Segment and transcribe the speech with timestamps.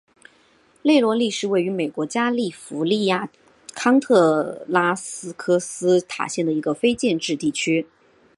[0.81, 3.31] 内罗利是位于美国加利福尼亚州
[3.75, 4.95] 康特拉
[5.37, 7.85] 科斯塔县的一个非建制地区。